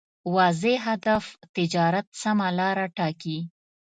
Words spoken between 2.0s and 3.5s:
سمه لاره ټاکي.